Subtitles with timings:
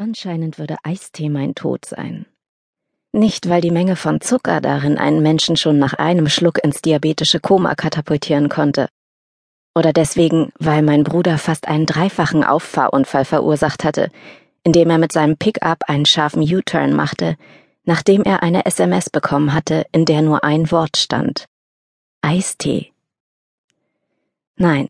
[0.00, 2.24] Anscheinend würde Eistee mein Tod sein.
[3.10, 7.40] Nicht, weil die Menge von Zucker darin einen Menschen schon nach einem Schluck ins diabetische
[7.40, 8.88] Koma katapultieren konnte.
[9.74, 14.12] Oder deswegen, weil mein Bruder fast einen dreifachen Auffahrunfall verursacht hatte,
[14.62, 17.36] indem er mit seinem Pickup einen scharfen U-Turn machte,
[17.82, 21.46] nachdem er eine SMS bekommen hatte, in der nur ein Wort stand.
[22.22, 22.92] Eistee.
[24.54, 24.86] Nein,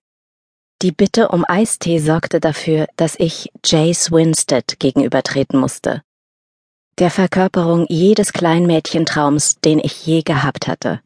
[0.82, 6.02] die Bitte um Eistee sorgte dafür, dass ich Jace Winstead gegenübertreten musste.
[6.98, 11.00] Der Verkörperung jedes Kleinmädchentraums, den ich je gehabt hatte.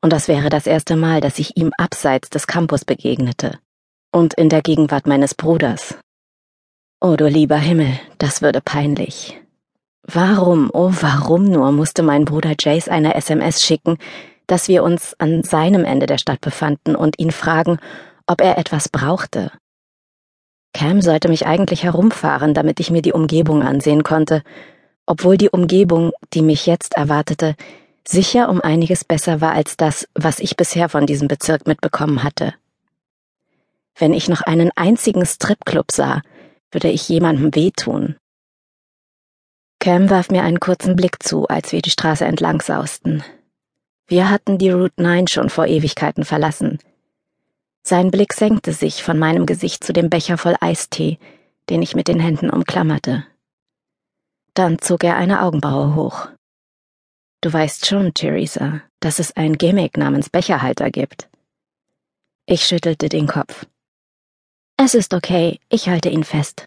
[0.00, 3.58] Und das wäre das erste Mal, dass ich ihm abseits des Campus begegnete.
[4.12, 5.98] Und in der Gegenwart meines Bruders.
[7.00, 9.38] Oh du lieber Himmel, das würde peinlich.
[10.02, 13.98] Warum, oh warum nur musste mein Bruder Jace eine SMS schicken,
[14.46, 17.78] dass wir uns an seinem Ende der Stadt befanden und ihn fragen,
[18.28, 19.50] ob er etwas brauchte.
[20.72, 24.42] Cam sollte mich eigentlich herumfahren, damit ich mir die Umgebung ansehen konnte,
[25.06, 27.56] obwohl die Umgebung, die mich jetzt erwartete,
[28.06, 32.54] sicher um einiges besser war als das, was ich bisher von diesem Bezirk mitbekommen hatte.
[33.96, 36.22] Wenn ich noch einen einzigen Stripclub sah,
[36.70, 38.16] würde ich jemandem wehtun.
[39.80, 43.24] Cam warf mir einen kurzen Blick zu, als wir die Straße entlang sausten.
[44.06, 46.78] Wir hatten die Route 9 schon vor Ewigkeiten verlassen.
[47.88, 51.18] Sein Blick senkte sich von meinem Gesicht zu dem Becher voll Eistee,
[51.70, 53.26] den ich mit den Händen umklammerte.
[54.52, 56.28] Dann zog er eine Augenbraue hoch.
[57.40, 61.30] Du weißt schon, Theresa, dass es ein Gimmick namens Becherhalter gibt.
[62.44, 63.64] Ich schüttelte den Kopf.
[64.76, 66.66] Es ist okay, ich halte ihn fest.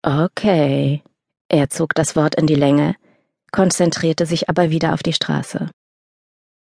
[0.00, 1.02] Okay.
[1.48, 2.96] Er zog das Wort in die Länge,
[3.52, 5.68] konzentrierte sich aber wieder auf die Straße.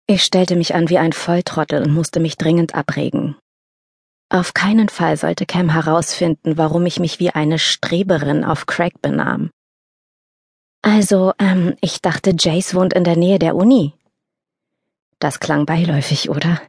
[0.07, 3.35] Ich stellte mich an wie ein Volltrottel und musste mich dringend abregen.
[4.30, 9.49] Auf keinen Fall sollte Cam herausfinden, warum ich mich wie eine Streberin auf Craig benahm.
[10.83, 13.94] Also, ähm, ich dachte, Jace wohnt in der Nähe der Uni.
[15.17, 16.61] Das klang beiläufig, oder?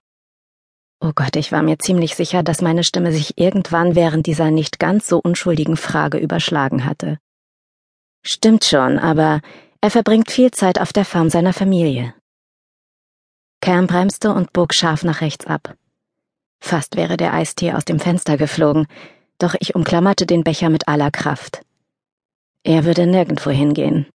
[1.00, 4.78] Oh Gott, ich war mir ziemlich sicher, dass meine Stimme sich irgendwann während dieser nicht
[4.78, 7.18] ganz so unschuldigen Frage überschlagen hatte.
[8.22, 9.40] Stimmt schon, aber
[9.80, 12.14] er verbringt viel Zeit auf der Farm seiner Familie.
[13.62, 15.74] Cam bremste und bog scharf nach rechts ab.
[16.60, 18.86] Fast wäre der Eistee aus dem Fenster geflogen,
[19.38, 21.62] doch ich umklammerte den Becher mit aller Kraft.
[22.62, 24.06] Er würde nirgendwo hingehen.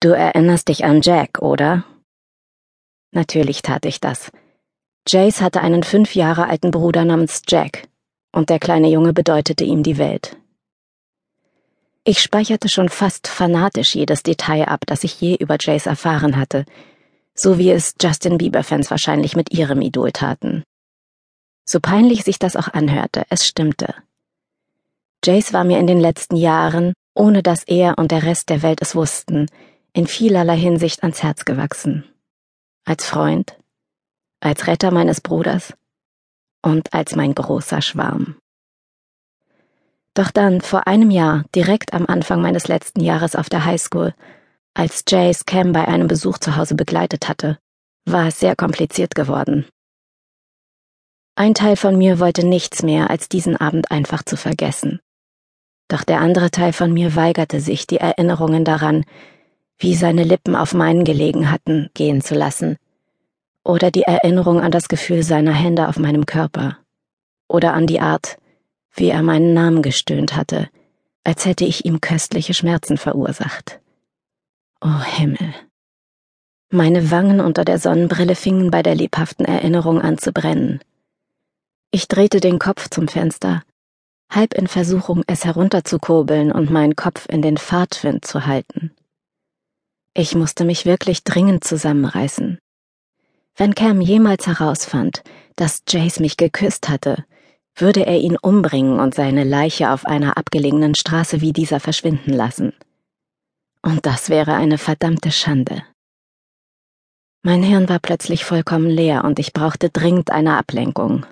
[0.00, 1.84] Du erinnerst dich an Jack, oder?
[3.12, 4.30] Natürlich tat ich das.
[5.08, 7.88] Jace hatte einen fünf Jahre alten Bruder namens Jack,
[8.32, 10.36] und der kleine Junge bedeutete ihm die Welt.
[12.04, 16.64] Ich speicherte schon fast fanatisch jedes Detail ab, das ich je über Jace erfahren hatte,
[17.34, 20.62] so wie es Justin Bieber-Fans wahrscheinlich mit ihrem Idol taten.
[21.70, 23.94] So peinlich sich das auch anhörte, es stimmte.
[25.24, 28.82] Jace war mir in den letzten Jahren, ohne dass er und der Rest der Welt
[28.82, 29.46] es wussten,
[29.92, 32.02] in vielerlei Hinsicht ans Herz gewachsen.
[32.84, 33.56] Als Freund,
[34.40, 35.72] als Retter meines Bruders
[36.60, 38.34] und als mein großer Schwarm.
[40.14, 44.12] Doch dann, vor einem Jahr, direkt am Anfang meines letzten Jahres auf der Highschool,
[44.74, 47.60] als Jace Cam bei einem Besuch zu Hause begleitet hatte,
[48.06, 49.66] war es sehr kompliziert geworden.
[51.40, 55.00] Ein Teil von mir wollte nichts mehr, als diesen Abend einfach zu vergessen.
[55.88, 59.06] Doch der andere Teil von mir weigerte sich, die Erinnerungen daran,
[59.78, 62.76] wie seine Lippen auf meinen gelegen hatten, gehen zu lassen.
[63.64, 66.76] Oder die Erinnerung an das Gefühl seiner Hände auf meinem Körper.
[67.48, 68.36] Oder an die Art,
[68.92, 70.68] wie er meinen Namen gestöhnt hatte,
[71.24, 73.80] als hätte ich ihm köstliche Schmerzen verursacht.
[74.82, 75.54] Oh Himmel.
[76.68, 80.80] Meine Wangen unter der Sonnenbrille fingen bei der lebhaften Erinnerung an zu brennen.
[81.92, 83.62] Ich drehte den Kopf zum Fenster,
[84.30, 88.92] halb in Versuchung, es herunterzukurbeln und meinen Kopf in den Fahrtwind zu halten.
[90.14, 92.58] Ich musste mich wirklich dringend zusammenreißen.
[93.56, 95.24] Wenn Cam jemals herausfand,
[95.56, 97.24] dass Jace mich geküsst hatte,
[97.74, 102.72] würde er ihn umbringen und seine Leiche auf einer abgelegenen Straße wie dieser verschwinden lassen.
[103.82, 105.82] Und das wäre eine verdammte Schande.
[107.42, 111.26] Mein Hirn war plötzlich vollkommen leer und ich brauchte dringend eine Ablenkung.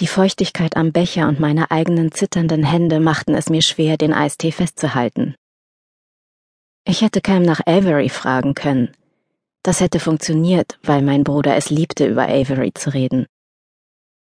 [0.00, 4.52] Die Feuchtigkeit am Becher und meine eigenen zitternden Hände machten es mir schwer, den Eistee
[4.52, 5.34] festzuhalten.
[6.84, 8.92] Ich hätte Cam nach Avery fragen können.
[9.64, 13.26] Das hätte funktioniert, weil mein Bruder es liebte, über Avery zu reden.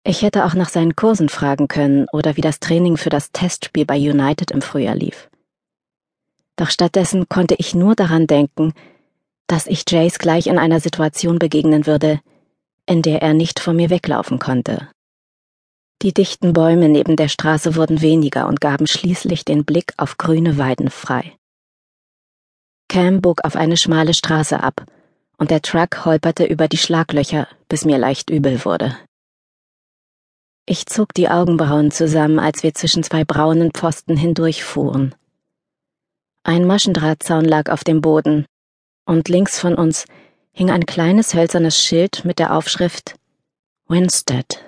[0.02, 3.84] Ich hätte auch nach seinen Kursen fragen können oder wie das Training für das Testspiel
[3.84, 5.28] bei United im Frühjahr lief.
[6.56, 8.72] Doch stattdessen konnte ich nur daran denken,
[9.46, 12.20] dass ich Jace gleich in einer Situation begegnen würde,
[12.86, 14.88] in der er nicht vor mir weglaufen konnte.
[16.02, 20.58] Die dichten Bäume neben der Straße wurden weniger und gaben schließlich den Blick auf grüne
[20.58, 21.36] Weiden frei.
[22.88, 24.84] Cam bog auf eine schmale Straße ab,
[25.38, 28.96] und der Truck holperte über die Schlaglöcher, bis mir leicht übel wurde.
[30.66, 35.14] Ich zog die Augenbrauen zusammen, als wir zwischen zwei braunen Pfosten hindurchfuhren.
[36.42, 38.46] Ein Maschendrahtzaun lag auf dem Boden,
[39.04, 40.06] und links von uns
[40.52, 43.14] hing ein kleines hölzernes Schild mit der Aufschrift
[43.88, 44.64] Winstead,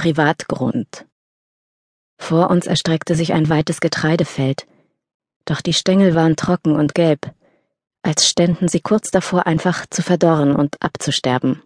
[0.00, 1.04] Privatgrund.
[2.16, 4.66] Vor uns erstreckte sich ein weites Getreidefeld,
[5.44, 7.34] doch die Stängel waren trocken und gelb,
[8.00, 11.62] als ständen sie kurz davor einfach zu verdorren und abzusterben.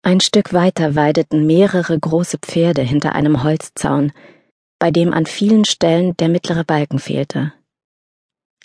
[0.00, 4.12] Ein Stück weiter weideten mehrere große Pferde hinter einem Holzzaun,
[4.78, 7.52] bei dem an vielen Stellen der mittlere Balken fehlte.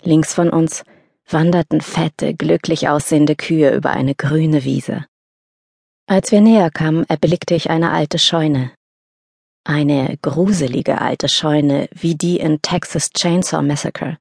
[0.04, 0.86] Links von uns
[1.28, 5.09] wanderten fette, glücklich aussehende Kühe über eine grüne Wiese.
[6.10, 8.72] Als wir näher kamen, erblickte ich eine alte Scheune.
[9.64, 14.18] Eine gruselige alte Scheune wie die in Texas Chainsaw Massacre.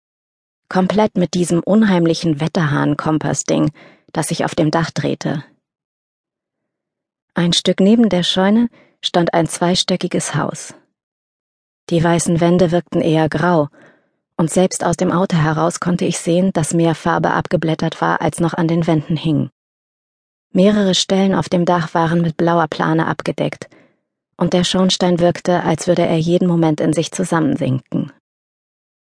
[0.69, 3.71] Komplett mit diesem unheimlichen Wetterhahn-Kompass-Ding,
[4.13, 5.45] das sich auf dem Dach drehte.
[7.33, 8.69] Ein Stück neben der Scheune
[9.03, 10.75] stand ein zweistöckiges Haus.
[11.89, 13.69] Die weißen Wände wirkten eher grau
[14.37, 18.41] und selbst aus dem Auto heraus konnte ich sehen, dass mehr Farbe abgeblättert war, als
[18.41, 19.49] noch an den Wänden hing.
[20.53, 23.69] Mehrere Stellen auf dem Dach waren mit blauer Plane abgedeckt,
[24.37, 28.13] und der Schornstein wirkte, als würde er jeden Moment in sich zusammensinken.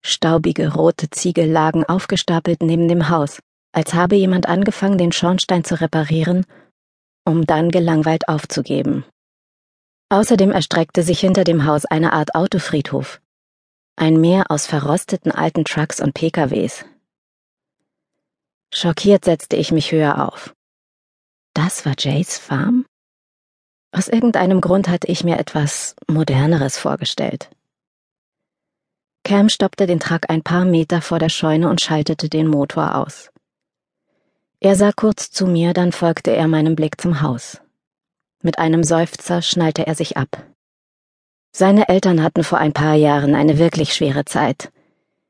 [0.01, 3.39] Staubige rote Ziegel lagen aufgestapelt neben dem Haus,
[3.73, 6.45] als habe jemand angefangen, den Schornstein zu reparieren,
[7.25, 9.05] um dann gelangweilt aufzugeben.
[10.09, 13.21] Außerdem erstreckte sich hinter dem Haus eine Art Autofriedhof,
[13.95, 16.85] ein Meer aus verrosteten alten Trucks und PKWs.
[18.73, 20.55] Schockiert setzte ich mich höher auf.
[21.61, 22.85] Das war Jays Farm?
[23.91, 27.49] Aus irgendeinem Grund hatte ich mir etwas Moderneres vorgestellt.
[29.25, 33.29] Cam stoppte den Truck ein paar Meter vor der Scheune und schaltete den Motor aus.
[34.61, 37.59] Er sah kurz zu mir, dann folgte er meinem Blick zum Haus.
[38.41, 40.41] Mit einem Seufzer schnallte er sich ab.
[41.51, 44.71] Seine Eltern hatten vor ein paar Jahren eine wirklich schwere Zeit.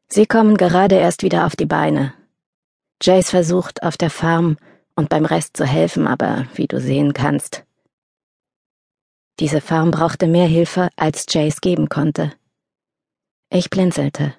[0.09, 2.13] Sie kommen gerade erst wieder auf die Beine.
[3.01, 4.57] Jace versucht auf der Farm
[4.99, 7.65] und beim Rest zu helfen, aber wie du sehen kannst.
[9.39, 12.33] Diese Farm brauchte mehr Hilfe, als Jace geben konnte.
[13.49, 14.37] Ich blinzelte.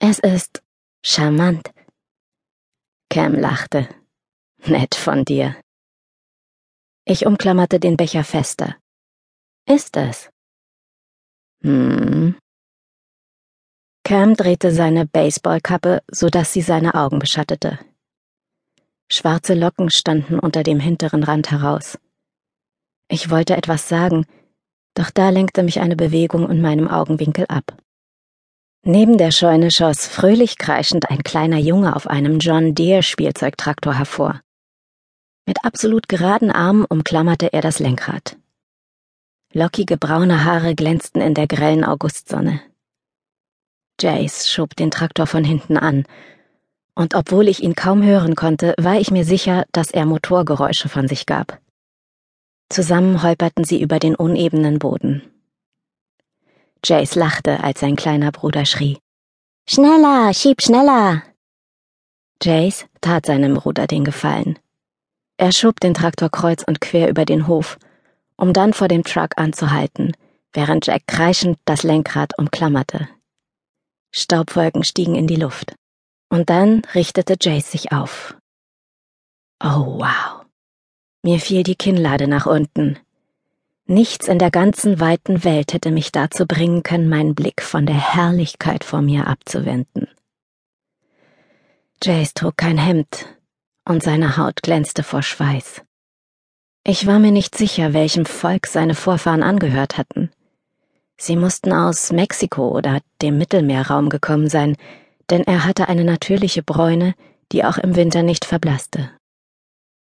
[0.00, 0.62] Es ist
[1.02, 1.70] charmant.
[3.08, 3.88] Cam lachte.
[4.66, 5.56] Nett von dir.
[7.04, 8.76] Ich umklammerte den Becher fester.
[9.66, 10.28] Ist es?
[11.62, 12.36] Hm.
[14.04, 17.78] Cam drehte seine Baseballkappe, so dass sie seine Augen beschattete.
[19.10, 21.98] Schwarze Locken standen unter dem hinteren Rand heraus.
[23.08, 24.26] Ich wollte etwas sagen,
[24.94, 27.76] doch da lenkte mich eine Bewegung in meinem Augenwinkel ab.
[28.82, 34.40] Neben der Scheune schoss fröhlich kreischend ein kleiner Junge auf einem John Deere Spielzeugtraktor hervor.
[35.46, 38.36] Mit absolut geraden Armen umklammerte er das Lenkrad.
[39.54, 42.60] Lockige braune Haare glänzten in der grellen Augustsonne.
[44.00, 46.04] Jace schob den Traktor von hinten an,
[46.98, 51.06] und obwohl ich ihn kaum hören konnte, war ich mir sicher, dass er Motorgeräusche von
[51.06, 51.60] sich gab.
[52.70, 55.22] Zusammen holperten sie über den unebenen Boden.
[56.84, 58.98] Jace lachte, als sein kleiner Bruder schrie.
[59.70, 61.22] Schneller, schieb schneller!
[62.42, 64.58] Jace tat seinem Bruder den Gefallen.
[65.36, 67.78] Er schob den Traktor kreuz und quer über den Hof
[68.38, 70.16] um dann vor dem Truck anzuhalten,
[70.52, 73.08] während Jack kreischend das Lenkrad umklammerte.
[74.12, 75.74] Staubwolken stiegen in die Luft.
[76.28, 78.36] Und dann richtete Jace sich auf.
[79.62, 80.44] Oh wow.
[81.22, 82.98] Mir fiel die Kinnlade nach unten.
[83.86, 87.96] Nichts in der ganzen weiten Welt hätte mich dazu bringen können, meinen Blick von der
[87.96, 90.08] Herrlichkeit vor mir abzuwenden.
[92.02, 93.26] Jace trug kein Hemd,
[93.86, 95.82] und seine Haut glänzte vor Schweiß.
[96.84, 100.30] Ich war mir nicht sicher, welchem Volk seine Vorfahren angehört hatten.
[101.16, 104.76] Sie mussten aus Mexiko oder dem Mittelmeerraum gekommen sein,
[105.30, 107.14] denn er hatte eine natürliche Bräune,
[107.52, 109.10] die auch im Winter nicht verblasste.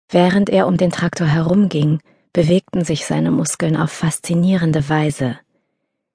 [0.09, 1.99] Während er um den Traktor herumging,
[2.33, 5.39] bewegten sich seine Muskeln auf faszinierende Weise.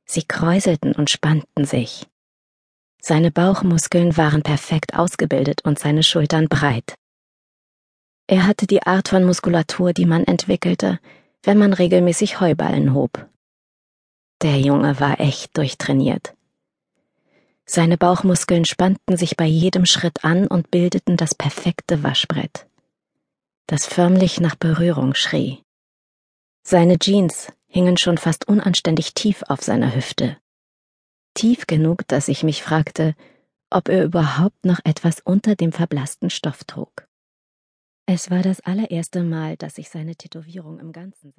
[0.07, 2.07] Sie kräuselten und spannten sich.
[3.01, 6.95] Seine Bauchmuskeln waren perfekt ausgebildet und seine Schultern breit.
[8.27, 10.99] Er hatte die Art von Muskulatur, die man entwickelte,
[11.43, 13.29] wenn man regelmäßig Heuballen hob.
[14.43, 16.35] Der Junge war echt durchtrainiert.
[17.67, 22.67] Seine Bauchmuskeln spannten sich bei jedem Schritt an und bildeten das perfekte Waschbrett,
[23.67, 25.63] das förmlich nach Berührung schrie.
[26.63, 30.37] Seine Jeans hingen schon fast unanständig tief auf seiner Hüfte.
[31.35, 33.15] Tief genug, dass ich mich fragte,
[33.71, 37.09] ob er überhaupt noch etwas unter dem verblassten Stoff trug.
[38.07, 41.33] Es war das allererste Mal, dass ich seine Tätowierung im Ganzen